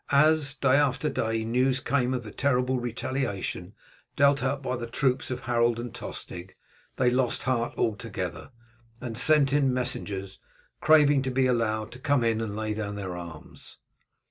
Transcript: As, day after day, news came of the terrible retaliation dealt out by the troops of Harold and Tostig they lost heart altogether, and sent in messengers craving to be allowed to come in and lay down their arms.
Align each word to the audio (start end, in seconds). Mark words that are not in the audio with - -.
As, 0.09 0.55
day 0.55 0.77
after 0.77 1.11
day, 1.11 1.45
news 1.45 1.79
came 1.79 2.15
of 2.15 2.23
the 2.23 2.31
terrible 2.31 2.79
retaliation 2.79 3.75
dealt 4.15 4.41
out 4.41 4.63
by 4.63 4.75
the 4.75 4.87
troops 4.87 5.29
of 5.29 5.41
Harold 5.41 5.79
and 5.79 5.93
Tostig 5.93 6.55
they 6.95 7.11
lost 7.11 7.43
heart 7.43 7.75
altogether, 7.77 8.49
and 8.99 9.15
sent 9.15 9.53
in 9.53 9.71
messengers 9.71 10.39
craving 10.79 11.21
to 11.21 11.29
be 11.29 11.45
allowed 11.45 11.91
to 11.91 11.99
come 11.99 12.23
in 12.23 12.41
and 12.41 12.55
lay 12.55 12.73
down 12.73 12.95
their 12.95 13.15
arms. 13.15 13.77